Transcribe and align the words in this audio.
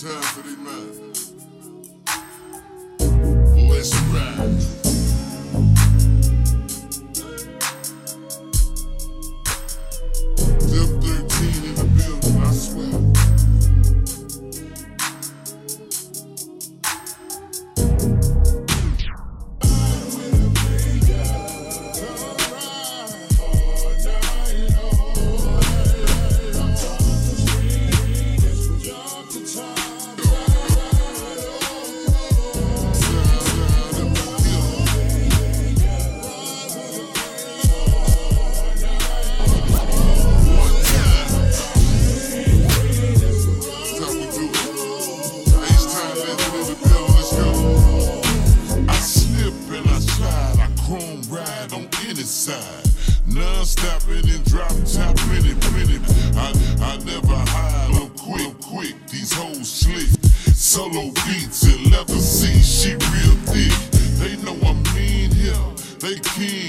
time 0.00 0.22
for 0.22 0.42
the 0.42 0.56
night. 0.62 0.94
Let's 3.68 3.94
ride. 4.12 4.87
Non-stopping 53.28 54.28
and 54.30 54.44
drop 54.44 54.72
top 54.90 55.14
minute, 55.28 55.60
minute. 55.72 56.00
I, 56.34 56.52
I 56.80 56.96
never 57.04 57.36
hide, 57.36 57.94
I'm 57.94 58.08
quick, 58.16 58.58
quick. 58.60 58.96
These 59.08 59.32
hoes 59.34 59.70
slick. 59.70 60.08
Solo 60.54 61.12
beats 61.26 61.62
and 61.64 61.90
leather 61.92 62.14
seats, 62.14 62.66
she 62.66 62.92
real 62.92 63.36
thick. 63.44 63.72
They 64.18 64.36
know 64.42 64.56
I'm 64.66 64.82
mean 64.94 65.30
here, 65.30 65.54
they 66.00 66.18
keen, 66.34 66.67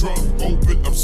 trunk 0.00 0.18
open, 0.40 0.86
I'm 0.86 0.94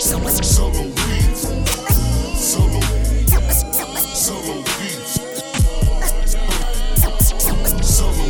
solo. 0.00 0.28
Solo, 0.42 0.82
beats 0.82 1.42
solo. 2.36 2.80
Solo 4.14 4.54
beat. 4.64 5.06
Solo, 7.84 8.26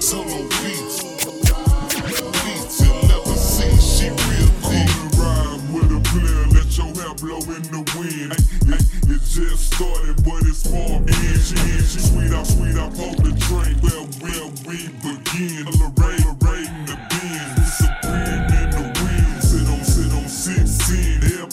solo 0.00 0.38
beat. 0.62 0.88
Beats 2.44 2.80
and 2.80 3.08
never 3.08 3.36
see 3.36 3.76
she 3.80 4.08
real 4.10 4.50
deep. 4.70 4.90
ride 5.18 5.62
with 5.72 5.92
a 5.92 6.00
player, 6.10 6.44
let 6.54 6.68
your 6.78 6.92
hair 6.94 7.14
blow 7.14 7.42
in 7.54 7.62
the 7.72 7.82
wind. 7.98 8.32
Ay, 8.32 8.78
It 9.12 9.22
just 9.24 9.74
started, 9.74 10.16
but 10.24 10.42
it's 10.46 10.62
far 10.70 10.98
in. 10.98 11.38
She, 11.38 11.56
she 11.56 12.00
sweet, 12.00 12.32
I 12.32 12.42
sweet, 12.44 12.76
I 12.76 12.88
poke 12.90 13.18
the 13.18 13.32
train. 13.46 13.76
Well, 13.82 14.06
where 14.20 14.48
we 14.66 14.88
begin, 15.02 15.64
Lorraine, 15.78 16.22
Lorraine, 16.40 17.07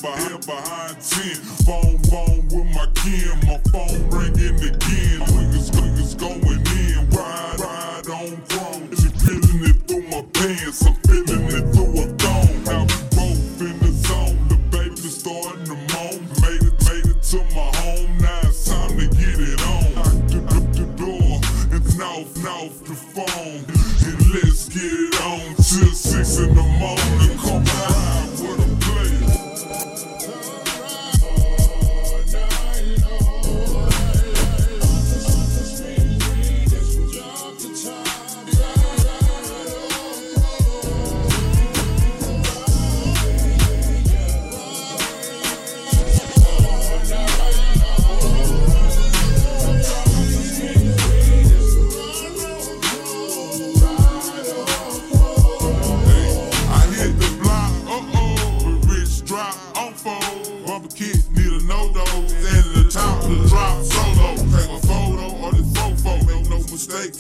16. 0.06 0.30
Head 0.30 0.46
by 0.46 0.56
head 0.56 0.64
behind 0.64 1.02
10. 1.02 1.36
Phone, 1.66 1.98
phone 2.10 2.48
with 2.48 2.76
my 2.76 2.88
kin. 2.96 3.40
My 3.48 3.58
phone 3.72 4.10
ringing 4.10 4.56
again. 4.56 5.20
Niggas, 5.26 5.70
niggas 5.72 6.20
going 6.20 6.55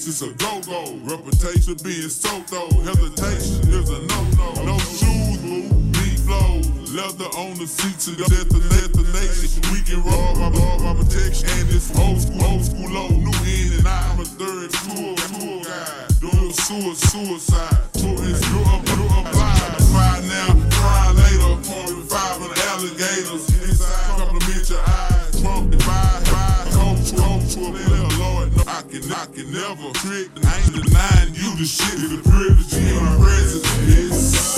it's 0.07 0.21
a 0.21 0.29
go-go. 0.33 0.93
Reputation 1.03 1.75
being 1.83 2.09
so 2.09 2.29
though, 2.51 2.69
hesitation 2.83 3.65
is 3.73 3.89
a 3.89 3.99
no-no. 4.05 4.63
No 4.63 4.77
shoes, 4.77 5.37
boo, 5.41 5.73
knee 5.93 6.17
flow. 6.21 6.61
Leather 6.93 7.25
on 7.37 7.57
the 7.57 7.65
seat 7.65 7.97
to 8.05 8.11
the 8.11 8.25
detonation. 8.29 9.61
We 9.73 9.81
can 9.81 10.03
my, 10.37 10.49
roll 10.49 10.79
my 10.79 10.93
protection. 10.93 11.49
And 11.49 11.69
it's 11.69 11.89
old 11.97 12.21
school, 12.21 12.43
old 12.45 12.63
school, 12.65 12.89
low, 12.89 13.09
new 13.09 13.33
in 13.49 13.81
and. 13.81 14.11
I'm 14.11 14.19
a 14.19 14.25
third 14.25 14.69
tour, 14.85 15.15
tour 15.15 15.63
guy. 15.63 16.07
Doing 16.21 16.53
suicide, 16.53 17.09
suicide. 17.09 17.54
Never. 29.55 29.87
I 29.87 30.59
ain't 30.59 30.75
denying 30.75 31.33
you 31.33 31.55
the 31.55 31.65
shit. 31.65 31.95
The 32.09 32.21
privilege 32.29 32.73
in 32.73 32.95
my 32.95 33.15
presence. 33.17 34.54